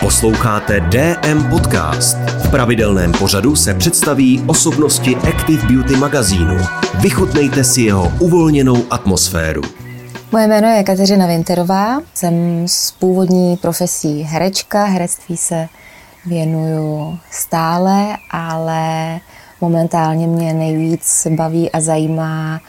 [0.00, 2.16] Posloucháte DM Podcast.
[2.16, 6.56] V pravidelném pořadu se představí osobnosti Active Beauty magazínu.
[7.00, 9.62] Vychutnejte si jeho uvolněnou atmosféru.
[10.32, 15.68] Moje jméno je Kateřina Winterová, jsem z původní profesí herečka, herectví se
[16.26, 19.18] věnuju stále, ale
[19.60, 22.60] momentálně mě nejvíc baví a zajímá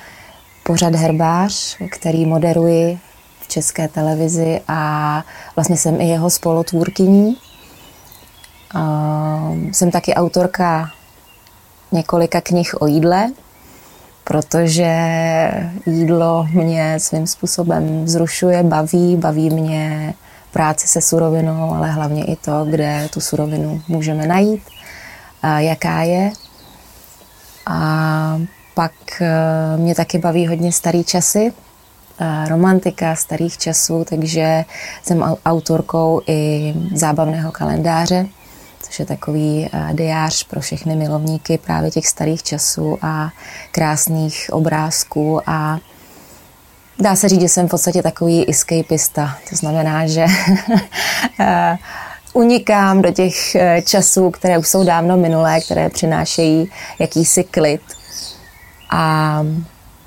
[0.63, 2.99] pořad Herbář, který moderuji
[3.51, 5.23] české televizi a
[5.55, 7.37] vlastně jsem i jeho spolotvůrkyní.
[9.71, 10.91] Jsem taky autorka
[11.91, 13.31] několika knih o jídle,
[14.23, 14.91] protože
[15.85, 20.13] jídlo mě svým způsobem vzrušuje, baví, baví mě
[20.51, 24.61] práce se surovinou, ale hlavně i to, kde tu surovinu můžeme najít,
[25.57, 26.31] jaká je.
[27.67, 28.39] A
[28.73, 31.53] pak eh, mě taky baví hodně starý časy,
[32.47, 34.65] romantika starých časů, takže
[35.03, 38.27] jsem autorkou i zábavného kalendáře,
[38.81, 43.29] což je takový eh, diář pro všechny milovníky právě těch starých časů a
[43.71, 45.79] krásných obrázků a
[46.99, 49.37] dá se říct, že jsem v podstatě takový escapista.
[49.49, 50.25] To znamená, že
[52.33, 57.81] unikám do těch časů, které už jsou dávno minulé, které přinášejí jakýsi klid
[58.89, 59.39] a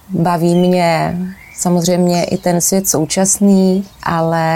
[0.09, 1.19] baví mě
[1.65, 4.47] samozřejmě i ten svět současný, ale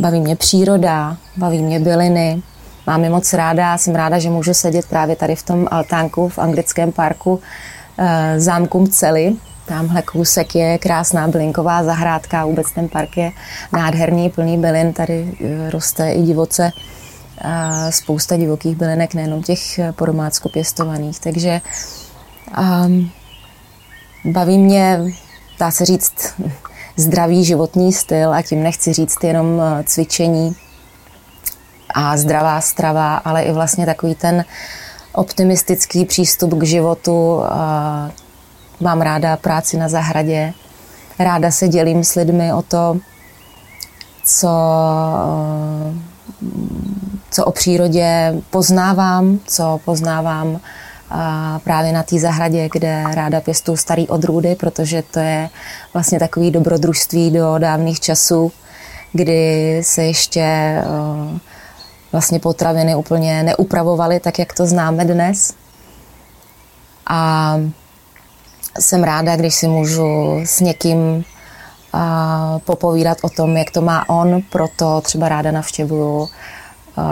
[0.00, 2.42] baví mě příroda, baví mě byliny.
[2.86, 6.38] Mám je moc ráda, jsem ráda, že můžu sedět právě tady v tom altánku v
[6.38, 7.40] anglickém parku
[8.36, 9.36] zámku Celi.
[9.66, 13.32] Tamhle kousek je krásná bylinková zahrádka, vůbec ten park je
[13.72, 20.06] nádherný, plný bylin, tady e, roste i divoce e, spousta divokých bylinek, nejenom těch po
[20.06, 21.60] domácku pěstovaných, takže
[22.58, 23.10] Um,
[24.24, 25.00] baví mě,
[25.58, 26.34] dá se říct,
[26.96, 30.56] zdravý životní styl a tím nechci říct jenom eh, cvičení
[31.94, 34.44] a zdravá strava, ale i vlastně takový ten
[35.12, 37.42] optimistický přístup k životu.
[38.80, 40.52] Mám ráda práci na zahradě,
[41.18, 42.96] ráda se dělím s lidmi o to,
[44.24, 44.50] co,
[45.88, 45.98] eh,
[47.30, 50.60] co o přírodě poznávám, co poznávám
[51.10, 55.50] a právě na té zahradě, kde ráda pěstuju starý odrůdy, protože to je
[55.92, 58.52] vlastně takový dobrodružství do dávných časů,
[59.12, 60.84] kdy se ještě eh,
[62.12, 65.54] vlastně potraviny úplně neupravovaly tak, jak to známe dnes.
[67.06, 67.54] A
[68.80, 71.24] jsem ráda, když si můžu s někým
[71.94, 71.98] eh,
[72.58, 77.02] popovídat o tom, jak to má on, proto třeba ráda navštěvuju eh,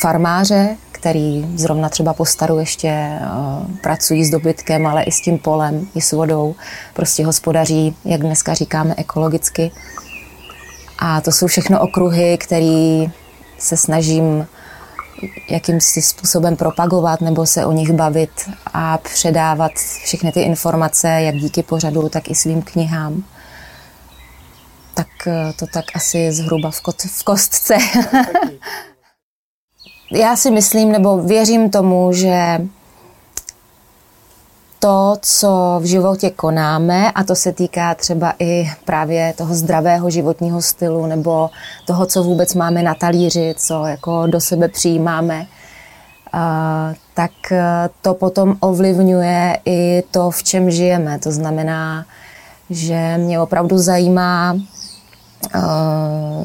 [0.00, 5.38] farmáře, který zrovna třeba po staru ještě uh, pracují s dobytkem, ale i s tím
[5.38, 6.54] polem, i s vodou.
[6.94, 9.70] Prostě hospodaří, jak dneska říkáme, ekologicky.
[10.98, 13.04] A to jsou všechno okruhy, které
[13.58, 14.46] se snažím
[15.50, 18.30] jakýmsi způsobem propagovat nebo se o nich bavit
[18.74, 19.72] a předávat
[20.04, 23.24] všechny ty informace, jak díky pořadu, tak i svým knihám.
[24.94, 27.76] Tak eh, to tak asi zhruba v, kot, v kostce.
[30.10, 32.60] já si myslím, nebo věřím tomu, že
[34.78, 40.62] to, co v životě konáme, a to se týká třeba i právě toho zdravého životního
[40.62, 41.50] stylu, nebo
[41.86, 45.46] toho, co vůbec máme na talíři, co jako do sebe přijímáme,
[47.14, 47.30] tak
[48.02, 51.18] to potom ovlivňuje i to, v čem žijeme.
[51.18, 52.06] To znamená,
[52.70, 54.56] že mě opravdu zajímá,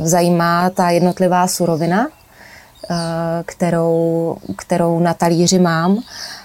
[0.03, 2.07] zajímá ta jednotlivá surovina,
[3.45, 5.99] kterou, kterou na talíři mám,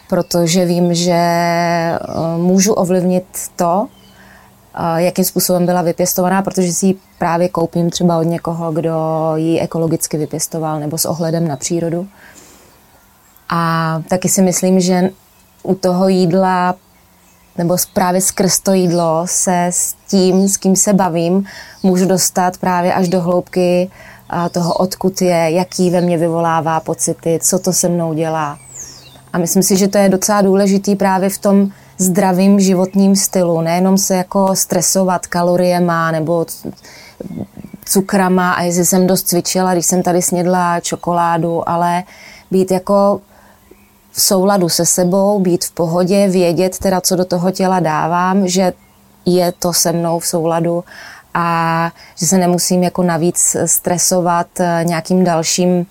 [0.08, 1.98] protože vím, že eh,
[2.36, 3.86] můžu ovlivnit to,
[4.74, 9.60] eh, jakým způsobem byla vypěstovaná, protože si ji právě koupím třeba od někoho, kdo ji
[9.60, 12.08] ekologicky vypěstoval nebo s ohledem na přírodu.
[13.48, 15.10] A taky si myslím, že
[15.62, 16.74] u toho jídla
[17.58, 21.44] nebo právě skrz to jídlo se s tím, s kým se bavím,
[21.82, 23.90] můžu dostat právě až do hloubky
[24.52, 28.58] toho, odkud je, jaký ve mně vyvolává pocity, co to se mnou dělá.
[29.32, 31.69] A myslím si, že to je docela důležitý právě v tom
[31.99, 36.46] zdravým životním stylu, nejenom se jako stresovat kaloriema nebo
[37.84, 42.02] cukrama a jestli jsem dost cvičila, když jsem tady snědla čokoládu, ale
[42.50, 43.20] být jako
[44.12, 48.72] v souladu se sebou, být v pohodě, vědět teda, co do toho těla dávám, že
[49.26, 50.84] je to se mnou v souladu
[51.35, 55.87] a že se nemusím jako navíc stresovat eh, nějakým dalším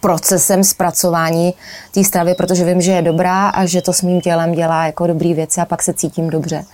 [0.00, 1.54] procesem zpracování
[1.94, 5.06] té stravy, protože vím, že je dobrá a že to s mým tělem dělá jako
[5.06, 6.64] dobrý věci a pak se cítím dobře.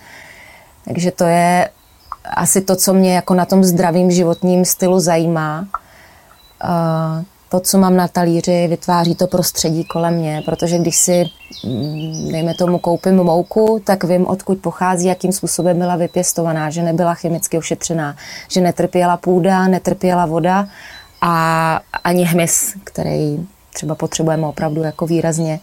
[0.85, 1.69] Takže to je
[2.23, 5.67] asi to, co mě jako na tom zdravým životním stylu zajímá.
[7.49, 11.25] To, co mám na talíři, vytváří to prostředí kolem mě, protože když si,
[11.65, 17.13] mm, dejme tomu, koupím mouku, tak vím, odkud pochází, jakým způsobem byla vypěstovaná, že nebyla
[17.13, 18.15] chemicky ošetřená,
[18.51, 20.67] že netrpěla půda, netrpěla voda
[21.21, 25.59] a ani hmyz, který třeba potřebujeme opravdu jako výrazně,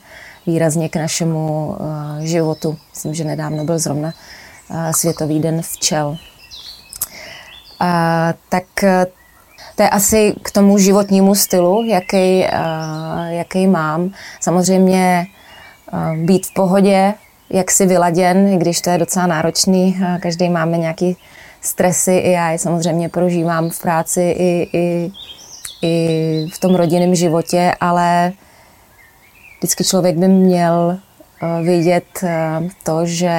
[0.46, 2.76] výrazně k našemu uh, životu.
[2.90, 4.12] Myslím, že nedávno byl zrovna
[4.70, 6.08] uh, Světový den včel.
[6.08, 6.16] Uh,
[8.48, 8.64] tak
[9.76, 12.46] to je asi k tomu životnímu stylu, jaký,
[13.28, 14.10] jaký mám.
[14.40, 15.26] Samozřejmě
[16.16, 17.14] být v pohodě,
[17.50, 19.96] jak si vyladěn, i když to je docela náročný.
[20.20, 21.16] Každý máme nějaký
[21.60, 25.10] stresy, i já je samozřejmě prožívám v práci i, i
[25.82, 28.32] i v tom rodinném životě, ale
[29.58, 31.05] vždycky člověk by měl eh,
[31.62, 33.30] vidět eh, to, že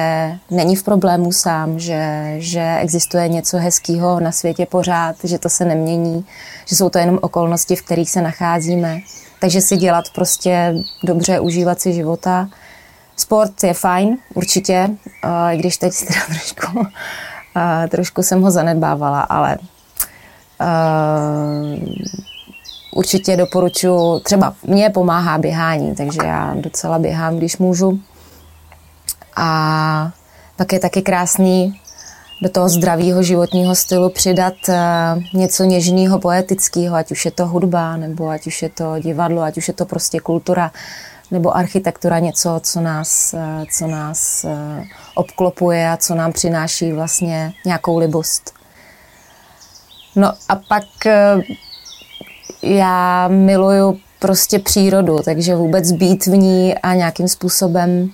[0.50, 5.64] není v problému sám, že, že existuje něco hezkého na světě pořád, že to se
[5.64, 6.26] nemění,
[6.66, 8.98] že jsou to jenom okolnosti, v kterých se nacházíme.
[9.40, 12.48] Takže si dělat prostě dobře, užívat si života.
[13.16, 14.88] Sport je fajn, určitě,
[15.24, 16.86] eh, i když teď teda trošku,
[17.88, 19.58] trošku jsem ho zanedbávala, ale
[22.94, 28.00] určitě doporučuji, třeba mě pomáhá běhání, takže já docela běhám, když můžu.
[29.36, 30.10] A
[30.56, 31.80] pak je taky krásný
[32.42, 34.76] do toho zdravého životního stylu přidat eh,
[35.34, 39.58] něco něžného, poetického, ať už je to hudba, nebo ať už je to divadlo, ať
[39.58, 40.70] už je to prostě kultura,
[41.30, 47.52] nebo architektura, něco, co nás, eh, co nás eh, obklopuje a co nám přináší vlastně
[47.64, 48.54] nějakou libost.
[50.16, 50.84] No a pak
[52.62, 58.10] já miluju prostě přírodu, takže vůbec být v ní a nějakým způsobem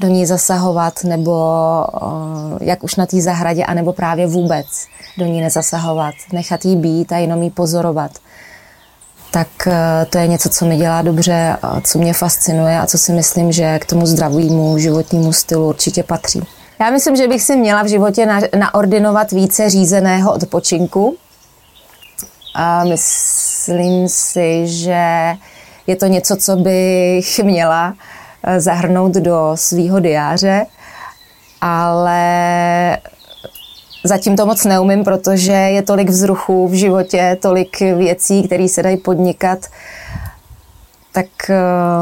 [0.00, 1.34] do ní zasahovat, nebo
[2.60, 4.66] jak už na té zahradě, anebo právě vůbec
[5.18, 8.10] do ní nezasahovat, nechat jí být a jenom jí pozorovat.
[9.30, 13.12] Tak e, to je něco, co mi dělá dobře, co mě fascinuje a co si
[13.12, 16.42] myslím, že k tomu zdravému životnímu stylu určitě patří.
[16.80, 18.28] Já myslím, že bych si měla v životě
[18.58, 21.16] naordinovat více řízeného odpočinku,
[22.58, 25.34] a myslím si, že
[25.86, 27.94] je to něco, co bych měla
[28.44, 30.66] eh, zahrnout do svého diáře,
[31.60, 32.98] ale
[34.04, 38.96] zatím to moc neumím, protože je tolik vzruchů v životě, tolik věcí, které se dají
[38.96, 39.58] podnikat,
[41.12, 41.26] tak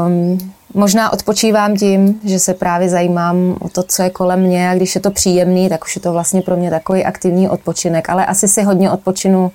[0.07, 4.75] um, možná odpočívám tím, že se právě zajímám o to, co je kolem mě a
[4.75, 8.25] když je to příjemný, tak už je to vlastně pro mě takový aktivní odpočinek, ale
[8.25, 9.51] asi si hodně odpočinu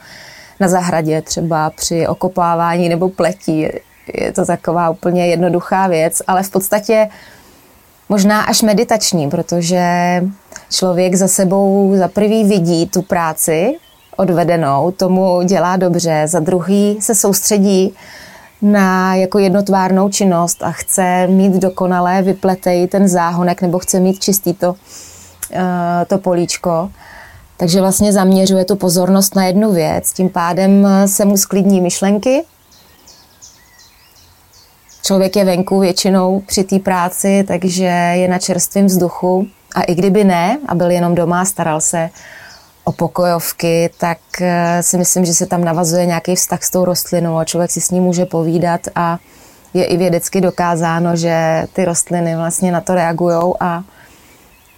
[0.61, 3.69] na zahradě, třeba při okopávání nebo pletí.
[4.15, 7.09] Je to taková úplně jednoduchá věc, ale v podstatě
[8.09, 9.85] možná až meditační, protože
[10.71, 13.77] člověk za sebou za prvý vidí tu práci
[14.17, 17.95] odvedenou, tomu dělá dobře, za druhý se soustředí
[18.63, 24.55] na jako jednotvárnou činnost a chce mít dokonalé vypletej ten záhonek nebo chce mít čistý
[24.55, 24.75] to,
[25.53, 26.91] eh, to políčko.
[27.61, 32.45] Takže vlastně zaměřuje tu pozornost na jednu věc, tím pádem se mu sklidní myšlenky.
[35.03, 37.85] Člověk je venku většinou při té práci, takže
[38.15, 39.47] je na čerstvém vzduchu.
[39.75, 42.11] A i kdyby ne, a byl jenom doma, staral se
[42.85, 47.39] o pokojovky, tak eh, si myslím, že se tam navazuje nějaký vztah s tou rostlinou
[47.39, 49.19] a člověk si s ní může povídat a
[49.75, 53.83] je i vědecky dokázáno, že ty rostliny vlastně na to reagují a,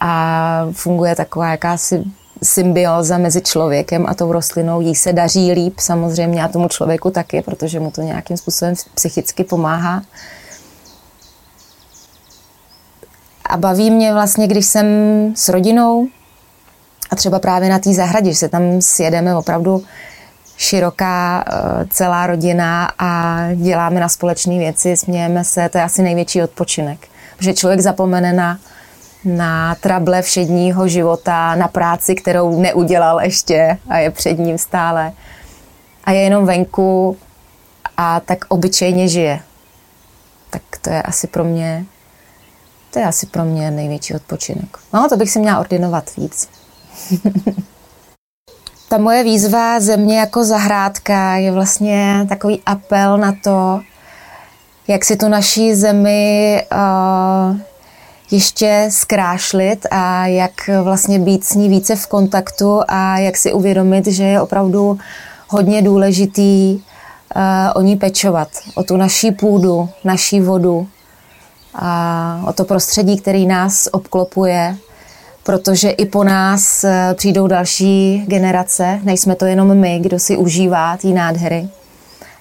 [0.01, 2.05] a funguje taková jakási
[2.43, 4.81] symbioza mezi člověkem a tou rostlinou.
[4.81, 9.45] Jí se daří líp samozřejmě a tomu člověku taky, protože mu to nějakým způsobem psychicky
[9.45, 10.03] pomáhá.
[13.47, 14.87] A baví mě vlastně, když jsem
[15.37, 16.07] s rodinou
[17.11, 19.85] a třeba právě na té zahradě, že se tam sjedeme opravdu
[20.57, 26.43] široká eh, celá rodina a děláme na společné věci, smějeme se, to je asi největší
[26.43, 27.09] odpočinek.
[27.37, 28.59] Protože člověk zapomene na
[29.25, 35.13] na trable všedního života, na práci, kterou neudělal ještě a je před ním stále.
[36.05, 37.17] A je jenom venku
[37.97, 39.41] a tak obyčejně žije.
[40.51, 41.85] Tak to je asi pro mě,
[42.91, 44.79] to je asi pro mě největší odpočinek.
[44.93, 46.49] No, to bych si měla ordinovat víc.
[48.89, 53.81] Ta moje výzva země jako zahrádka je vlastně takový apel na to,
[54.89, 57.57] jak si tu naší zemi uh,
[58.33, 64.07] ještě zkrášlit a jak vlastně být s ní více v kontaktu a jak si uvědomit,
[64.07, 64.99] že je opravdu
[65.49, 67.43] hodně důležitý uh,
[67.75, 70.89] o ní pečovat, o tu naší půdu, naší vodu
[71.75, 74.77] a o to prostředí, který nás obklopuje,
[75.43, 80.97] protože i po nás uh, přijdou další generace, nejsme to jenom my, kdo si užívá
[80.97, 81.69] té nádhery.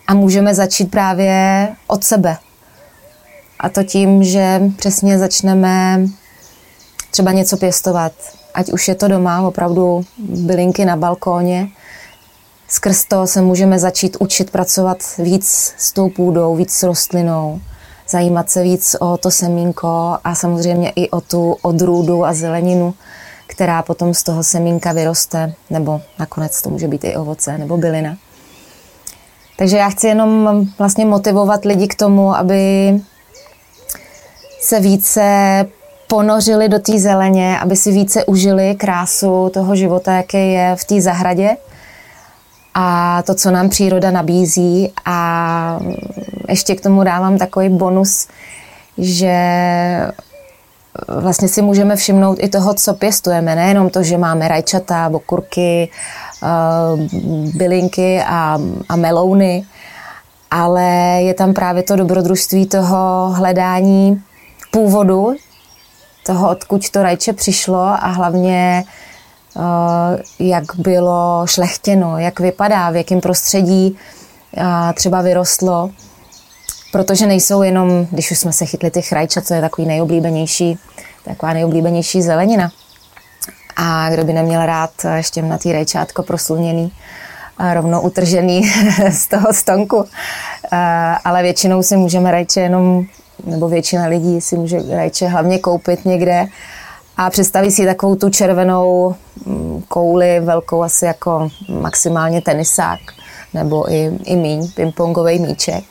[0.08, 2.38] A můžeme začít právě od sebe.
[3.62, 6.06] A to tím, že přesně začneme
[7.12, 8.12] třeba něco pěstovat.
[8.54, 11.68] Ať už je to doma, opravdu bylinky na balkóně.
[12.68, 17.62] Skrz to se můžeme začít učit pracovat víc s tou půdou, víc s rostlinou,
[18.10, 22.94] zajímat se víc o to semínko a samozřejmě i o tu odrůdu a zeleninu,
[23.48, 28.18] která potom z toho semínka vyroste, nebo nakonec to může být i ovoce nebo bylina.
[29.58, 32.94] Takže já chci jenom vlastně motivovat lidi k tomu, aby
[34.62, 35.26] se více
[36.08, 41.02] ponořili do té zeleně, aby si více užili krásu toho života, jaký je v té
[41.02, 41.58] zahradě
[42.74, 44.92] a to, co nám příroda nabízí.
[45.06, 45.80] A
[46.50, 48.28] ještě k tomu dávám takový bonus,
[48.98, 49.38] že
[51.08, 53.56] vlastně si můžeme všimnout i toho, co pěstujeme.
[53.56, 55.90] Nejenom to, že máme rajčata, bokurky,
[56.44, 56.48] eh,
[57.56, 59.66] bylinky a, a melouny,
[60.52, 60.84] ale
[61.22, 64.24] je tam právě to dobrodružství toho hledání
[64.72, 65.36] původu,
[66.24, 68.84] toho, odkud to rajče přišlo a hlavně
[69.58, 73.98] eh, jak bylo šlechtěno, jak vypadá, v jakém prostředí
[74.58, 74.64] eh,
[74.94, 75.90] třeba vyrostlo,
[76.92, 80.78] protože nejsou jenom, když už jsme se chytli těch rajčat, co je takový nejoblíbenější,
[81.26, 82.72] taková nejoblíbenější zelenina.
[83.76, 86.92] A kdo by neměl rád ještě na tý rajčátko prosluněný,
[87.74, 88.72] rovno utržený
[89.10, 90.06] z toho stonku.
[90.74, 90.78] Eh,
[91.24, 93.06] ale většinou si můžeme rajče jenom
[93.46, 96.46] nebo většina lidí si může rajče hlavně koupit někde
[97.18, 103.00] a představí si takovou tu červenou mm, kouli, velkou asi jako maximálně tenisák
[103.54, 105.84] nebo i, i míň, pingpongový míček.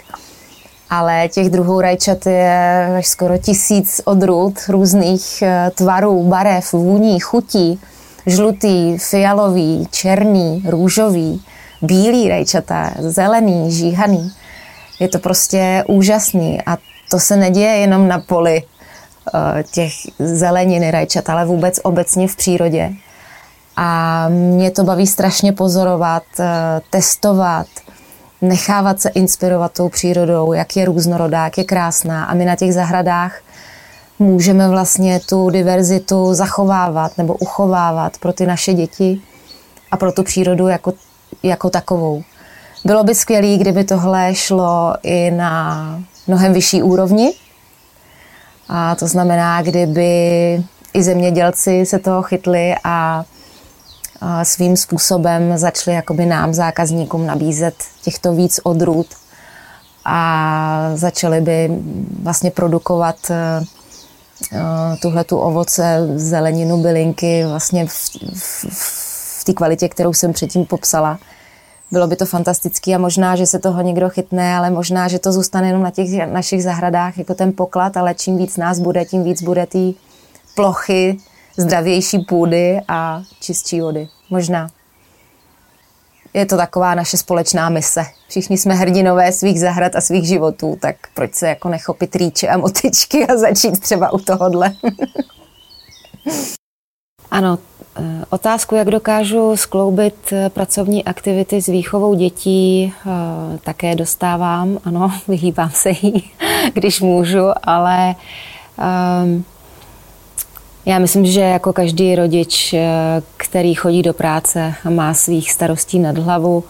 [0.90, 7.80] Ale těch druhů rajčat je až skoro tisíc odrůd různých eh, tvarů, barev, vůní, chutí.
[8.26, 11.42] Žlutý, fialový, černý, růžový,
[11.82, 14.32] bílý rajčata, zelený, žíhaný.
[15.00, 16.76] Je to prostě úžasný a
[17.10, 22.90] to se neděje jenom na poli eh, těch zeleniny rajčat, ale vůbec obecně v přírodě.
[23.76, 27.66] A mě to baví strašně pozorovat, eh, testovat,
[28.42, 32.24] nechávat se inspirovat tou přírodou, jak je různorodá, jak je krásná.
[32.24, 33.40] A my na těch zahradách
[34.18, 39.20] můžeme vlastně tu diverzitu zachovávat nebo uchovávat pro ty naše děti
[39.90, 40.92] a pro tu přírodu jako,
[41.42, 42.22] jako takovou.
[42.84, 47.32] Bylo by skvělé, kdyby tohle šlo i na mnohem vyšší úrovni.
[48.68, 50.12] A to znamená, kdyby
[50.94, 53.24] i zemědělci se toho chytli a,
[54.42, 59.06] svým způsobem začali jakoby nám, zákazníkům, nabízet těchto víc odrůd
[60.04, 61.70] a začali by
[62.22, 63.34] vlastně produkovat e,
[64.52, 67.92] e, tuhle tu ovoce, zeleninu, bylinky vlastně v,
[68.34, 68.64] v,
[69.40, 71.18] v té kvalitě, kterou jsem předtím popsala
[71.92, 75.32] bylo by to fantastické a možná, že se toho někdo chytne, ale možná, že to
[75.32, 79.24] zůstane jenom na těch našich zahradách jako ten poklad, ale čím víc nás bude, tím
[79.24, 79.92] víc bude té
[80.54, 81.16] plochy,
[81.56, 84.08] zdravější půdy a čistší vody.
[84.30, 84.68] Možná.
[86.34, 88.04] Je to taková naše společná mise.
[88.28, 92.56] Všichni jsme hrdinové svých zahrad a svých životů, tak proč se jako nechopit rýče a
[92.56, 94.74] motičky a začít třeba u tohohle.
[97.30, 97.58] ano,
[98.30, 103.10] otázku, jak dokážu skloubit eh, pracovní aktivity s výchovou dětí, eh,
[103.58, 104.78] také dostávám.
[104.84, 106.30] Ano, vyhýbám se jí,
[106.74, 108.14] když můžu, ale
[109.24, 109.44] um,
[110.86, 112.74] já myslím, že jako každý rodič,
[113.36, 116.64] který chodí do práce a má svých starostí nad hlavu,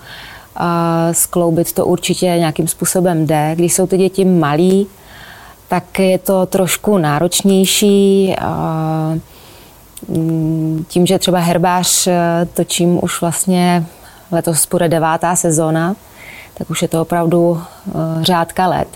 [1.12, 3.52] skloubit to určitě nějakým způsobem jde.
[3.54, 4.86] Když jsou ty děti malí,
[5.68, 8.34] tak je to trošku náročnější.
[10.88, 13.84] Tím, že třeba herbář eh, točím už vlastně
[14.32, 15.96] letos bude devátá sezóna,
[16.54, 17.92] tak už je to opravdu eh,
[18.24, 18.88] řádka let.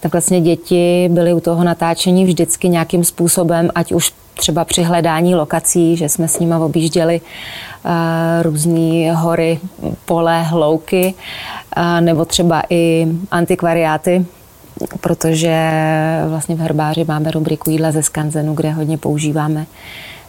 [0.00, 5.34] Tak vlastně děti byly u toho natáčení vždycky nějakým způsobem, ať už třeba při hledání
[5.34, 9.60] lokací, že jsme s nimi objížděli eh, různé hory,
[10.04, 11.14] pole, hlouky,
[12.00, 14.26] nebo třeba i antikvariáty,
[15.00, 15.70] protože
[16.28, 19.66] vlastně v herbáři máme rubriku jídla ze skanzenu, kde hodně používáme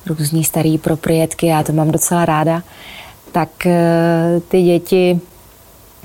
[0.08, 2.64] různý starý proprietky, já to mám docela ráda,
[3.32, 5.20] tak eh, ty děti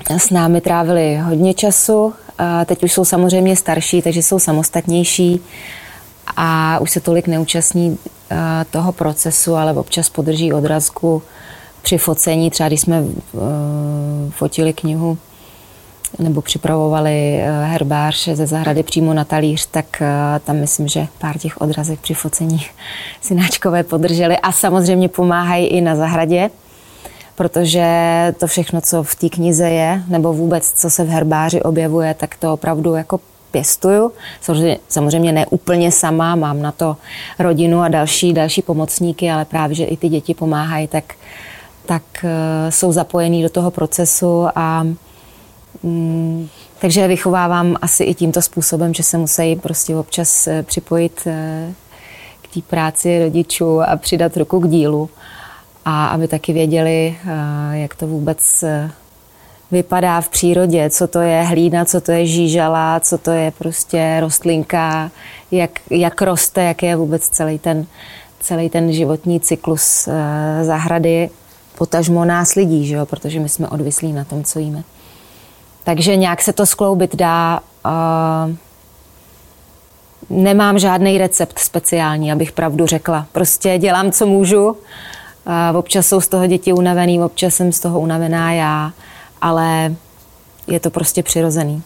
[0.09, 2.13] s námi trávili hodně času.
[2.37, 5.41] A teď už jsou samozřejmě starší, takže jsou samostatnější
[6.35, 7.97] a už se tolik neúčastní
[8.31, 8.35] eh,
[8.71, 11.23] toho procesu, ale občas podrží odrazku
[11.81, 12.49] při focení.
[12.49, 13.39] Třeba když jsme eh,
[14.31, 15.17] fotili knihu
[16.19, 21.37] nebo připravovali eh, herbář ze zahrady přímo na talíř, tak eh, tam myslím, že pár
[21.37, 22.65] těch odrazek při focení
[23.21, 26.49] synáčkové podrželi a samozřejmě pomáhají i na zahradě
[27.35, 27.85] protože
[28.39, 32.35] to všechno, co v té knize je, nebo vůbec, co se v herbáři objevuje, tak
[32.35, 33.19] to opravdu jako
[33.51, 34.11] pěstuju.
[34.41, 36.97] Samozřejmě, samozřejmě ne úplně sama, mám na to
[37.39, 41.13] rodinu a další, další pomocníky, ale právě, že i ty děti pomáhají, tak,
[41.85, 42.29] tak uh,
[42.69, 44.87] jsou zapojení do toho procesu a
[45.83, 46.49] um,
[46.79, 51.73] takže vychovávám asi i tímto způsobem, že se musí prostě občas uh, připojit uh,
[52.41, 55.09] k té práci rodičů a přidat ruku k dílu
[55.85, 57.17] a aby taky věděli,
[57.71, 58.63] jak to vůbec
[59.71, 64.17] vypadá v přírodě, co to je hlína, co to je žížala, co to je prostě
[64.19, 65.11] rostlinka,
[65.51, 67.85] jak, jak roste, jak je vůbec celý ten,
[68.39, 70.09] celý ten životní cyklus
[70.61, 71.29] zahrady,
[71.77, 73.05] potažmo nás lidí, že jo?
[73.05, 74.83] protože my jsme odvislí na tom, co jíme.
[75.83, 77.59] Takže nějak se to skloubit dá.
[80.29, 83.25] Nemám žádný recept speciální, abych pravdu řekla.
[83.31, 84.77] Prostě dělám, co můžu.
[85.75, 88.91] Občas jsou z toho děti unavený, občas jsem z toho unavená já
[89.43, 89.95] ale
[90.67, 91.83] je to prostě přirozený.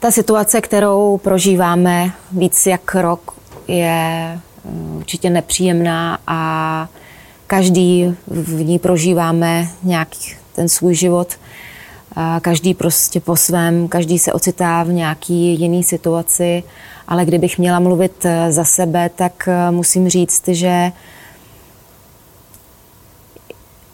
[0.00, 3.34] Ta situace, kterou prožíváme víc jak rok,
[3.68, 6.88] je mm, určitě nepříjemná a
[7.46, 11.28] každý v ní prožíváme nějaký ten svůj život.
[12.40, 16.62] Každý prostě po svém, každý se ocitá v nějaký jiný situaci,
[17.08, 20.92] ale kdybych měla mluvit eh, za sebe, tak eh, musím říct, že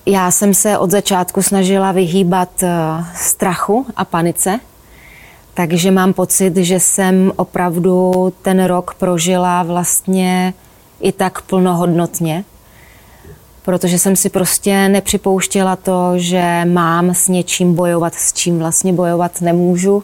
[0.06, 2.70] já jsem se od začátku snažila vyhýbat eh,
[3.14, 4.60] strachu a panice,
[5.54, 10.54] takže mám pocit, že jsem opravdu ten rok prožila vlastně
[11.00, 12.44] i tak plnohodnotně,
[13.66, 19.40] protože jsem si prostě nepřipouštěla to, že mám s něčím bojovat, s čím vlastně bojovat
[19.40, 20.02] nemůžu.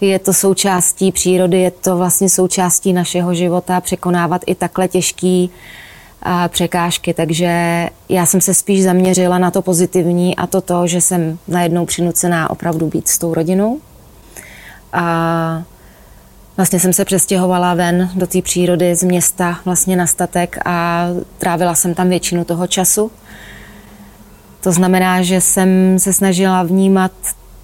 [0.00, 5.50] Je to součástí přírody, je to vlastně součástí našeho života překonávat i takhle těžký
[6.48, 7.50] překážky, takže
[8.08, 12.50] já jsem se spíš zaměřila na to pozitivní a to to, že jsem najednou přinucená
[12.50, 13.78] opravdu být s tou rodinou.
[14.92, 15.62] A
[16.56, 21.06] vlastně jsem se přestěhovala ven do té přírody z města vlastně na statek a
[21.38, 23.10] trávila jsem tam většinu toho času.
[24.60, 27.12] To znamená, že jsem se snažila vnímat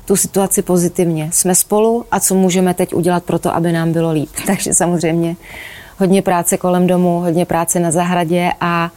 [0.04, 1.30] tu situaci pozitivně.
[1.32, 4.30] Jsme spolu a co můžeme teď udělat pro to, aby nám bylo líp.
[4.46, 5.36] Takže samozřejmě
[5.98, 8.90] hodně práce kolem domu, hodně práce na zahradě a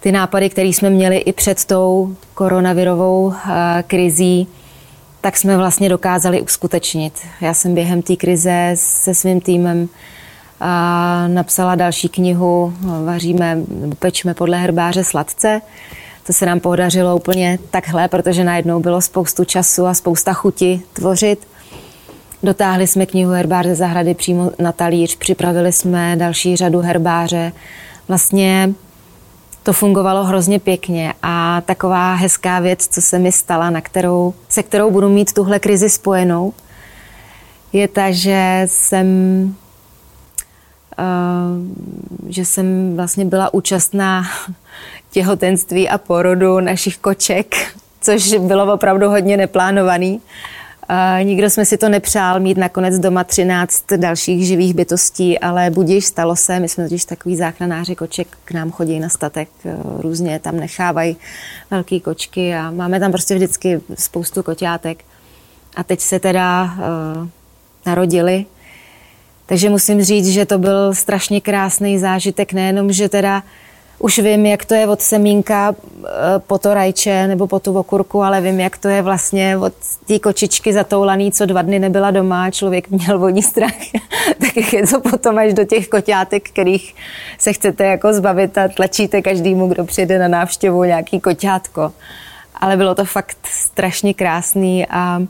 [0.00, 4.48] ty nápady, které jsme měli i před tou koronavirovou eh, krizí,
[5.20, 7.12] tak jsme vlastně dokázali uskutečnit.
[7.40, 9.88] Já jsem během té krize se svým týmem
[10.60, 13.58] a napsala další knihu Vaříme,
[13.98, 15.60] pečme podle herbáře sladce.
[16.26, 21.46] To se nám podařilo úplně takhle, protože najednou bylo spoustu času a spousta chuti tvořit.
[22.42, 27.52] Dotáhli jsme knihu Herbář ze zahrady přímo na talíř, připravili jsme další řadu herbáře.
[28.08, 28.74] Vlastně
[29.62, 34.62] to fungovalo hrozně pěkně a taková hezká věc, co se mi stala, na kterou, se
[34.62, 36.52] kterou budu mít tuhle krizi spojenou,
[37.72, 39.06] je ta, že jsem
[40.98, 44.22] uh, že jsem vlastně byla účastná
[45.10, 47.54] těhotenství a porodu našich koček,
[48.00, 50.20] což bylo opravdu hodně neplánovaný.
[51.22, 56.36] Nikdo jsme si to nepřál mít nakonec doma 13 dalších živých bytostí, ale budíš stalo
[56.36, 56.60] se.
[56.60, 61.16] My jsme totiž takový záchranáři koček, k nám chodí na statek, eh, různě tam nechávají
[61.70, 65.04] velké kočky a máme tam prostě vždycky spoustu koťátek.
[65.76, 67.28] A teď se teda uh,
[67.86, 68.46] narodili.
[69.46, 73.42] Takže musím říct, že to byl strašně krásný zážitek, nejenom, že teda
[74.00, 76.08] už vím, jak to je od semínka eh,
[76.38, 79.72] po to rajče nebo po tu okurku, ale vím, jak to je vlastně od
[80.06, 83.76] té kočičky zatoulaný, co dva dny nebyla doma, člověk měl vodní strach.
[84.40, 86.94] tak je to potom až do těch koťátek, kterých
[87.38, 91.92] se chcete jako zbavit a tlačíte každému, kdo přijde na návštěvu nějaký koťátko.
[92.54, 95.22] Ale bylo to fakt strašně krásný a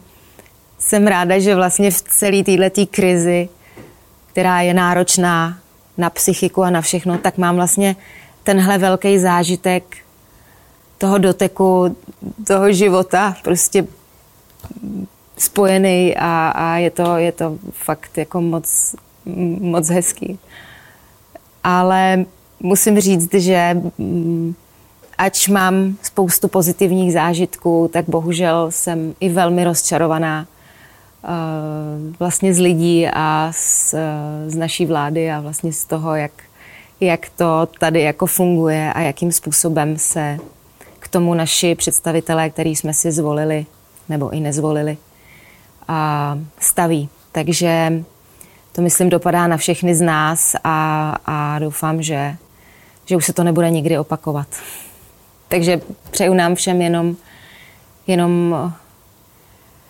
[0.79, 3.49] jsem ráda, že vlastně v celé této krizi,
[4.33, 5.59] která je náročná
[5.99, 7.97] na psychiku a na všechno, tak mám vlastně
[8.43, 9.97] tenhle velký zážitek
[10.99, 11.97] toho doteku,
[12.47, 13.87] toho života prostě
[15.39, 18.97] spojený a, a je, to, je to fakt jako moc,
[19.61, 20.39] moc hezký.
[21.65, 22.25] Ale
[22.61, 24.55] musím říct, že mm,
[25.19, 30.47] ač mám spoustu pozitivních zážitků, tak bohužel jsem i velmi rozčarovaná
[31.23, 33.95] uh, vlastně z lidí a z,
[34.47, 36.33] z naší vlády a vlastně z toho, jak
[37.01, 40.39] jak to tady jako funguje a jakým způsobem se
[40.99, 43.67] k tomu naši představitelé, který jsme si zvolili
[44.09, 44.97] nebo i nezvolili,
[45.89, 47.09] a staví.
[47.33, 47.93] Takže
[48.73, 52.37] to, myslím, dopadá na všechny z nás a, a doufám, že,
[53.05, 54.47] že už se to nebude nikdy opakovat.
[55.49, 57.17] Takže přeju nám všem jenom,
[58.07, 58.57] jenom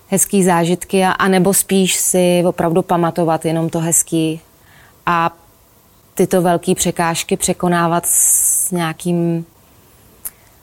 [0.08, 4.40] hezký zážitky a, a nebo spíš si opravdu pamatovat jenom to hezký
[5.06, 5.30] a
[6.20, 9.44] tyto velké překážky překonávat s nějakým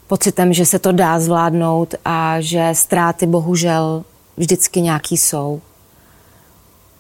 [0.08, 4.04] pocitem, že se to dá zvládnout a že ztráty bohužel
[4.38, 5.62] vždycky nějaký jsou.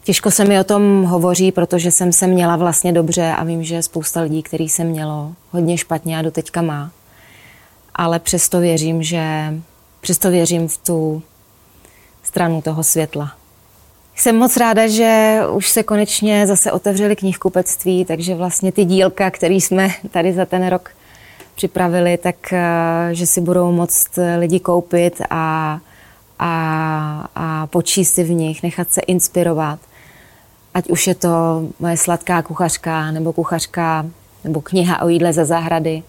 [0.03, 3.83] Těžko se mi o tom hovoří, protože jsem se měla vlastně dobře a vím, že
[3.83, 6.91] spousta lidí, který se mělo hodně špatně a doteďka má.
[7.95, 9.53] Ale přesto věřím, že
[10.01, 11.21] přesto věřím v tu
[12.23, 13.31] stranu toho světla.
[14.19, 19.53] Jsem moc ráda, že už se konečně zase otevřely knihkupectví, takže vlastně ty dílka, které
[19.53, 20.89] jsme tady za ten rok
[21.55, 25.79] připravili, tak eh, že si budou moct lidi koupit a,
[26.39, 29.79] a, a počíst si v nich, nechat se inspirovat.
[30.73, 31.29] Ať už je to
[31.79, 34.05] moje sladká kuchařka, nebo kuchařka,
[34.43, 36.03] nebo kniha o jídle ze zahrady.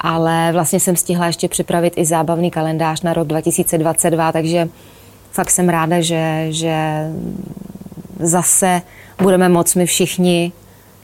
[0.00, 4.68] Ale vlastně jsem stihla ještě připravit i zábavný kalendář na rok 2022, takže
[5.32, 7.06] fakt jsem ráda, že, že
[8.20, 8.82] zase
[9.22, 10.52] budeme moct my všichni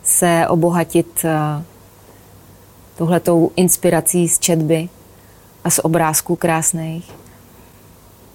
[0.03, 1.63] se obohatit eh,
[2.99, 4.89] tuhletou inspirací z četby
[5.65, 7.11] a z obrázků krásných.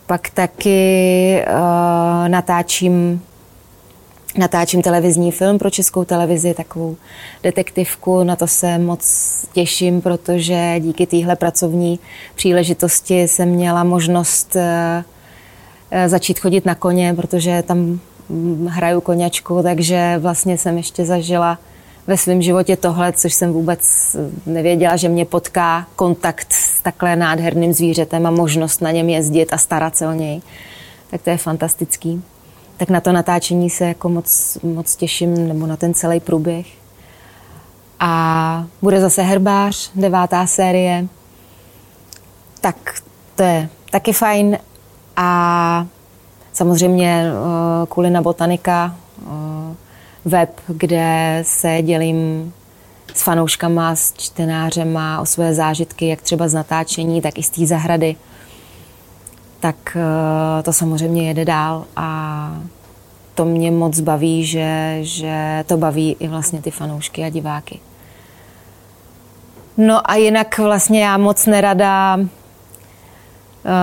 [0.05, 3.21] Pak taky uh, natáčím
[4.37, 6.95] natáčím televizní film pro českou televizi, takovou
[7.43, 8.23] detektivku.
[8.23, 9.01] Na to se moc
[9.53, 11.99] těším, protože díky téhle pracovní
[12.35, 14.61] příležitosti jsem měla možnost uh,
[16.07, 17.99] začít chodit na koně, protože tam
[18.67, 21.59] hraju koněčku, takže vlastně jsem ještě zažila
[22.07, 27.73] ve svém životě tohle, což jsem vůbec nevěděla, že mě potká kontakt s takhle nádherným
[27.73, 30.41] zvířetem a možnost na něm jezdit a starat se o něj.
[31.09, 32.23] Tak to je fantastický.
[32.77, 36.65] Tak na to natáčení se jako moc, moc těším, nebo na ten celý průběh.
[37.99, 41.07] A bude zase herbář, devátá série.
[42.61, 42.75] Tak
[43.35, 44.57] to je taky fajn.
[45.15, 45.87] A
[46.53, 48.95] samozřejmě uh, Kulina botanika,
[49.25, 49.31] uh,
[50.25, 52.53] web, kde se dělím
[53.13, 57.65] s fanouškama, s čtenářema o své zážitky, jak třeba z natáčení, tak i z té
[57.65, 58.15] zahrady.
[59.59, 62.57] Tak uh, to samozřejmě jede dál a
[63.35, 67.79] to mě moc baví, že, že to baví i vlastně ty fanoušky a diváky.
[69.77, 72.42] No a jinak vlastně já moc nerada Eh,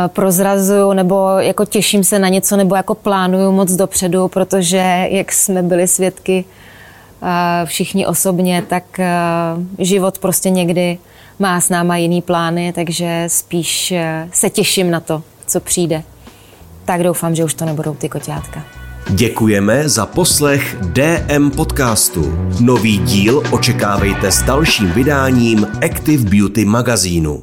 [0.07, 5.63] prozrazuju nebo jako těším se na něco nebo jako plánuju moc dopředu, protože jak jsme
[5.63, 6.45] byli svědky
[7.23, 9.09] eh, všichni osobně, tak eh,
[9.79, 10.99] život prostě někdy
[11.39, 13.95] má s náma jiný plány, takže spíš
[14.33, 16.03] se těším na to, co přijde.
[16.85, 18.63] Tak doufám, že už to nebudou ty koťátka.
[19.09, 22.39] Děkujeme za poslech DM podcastu.
[22.61, 27.43] Nový díl očekávejte s dalším vydáním Active Beauty magazínu.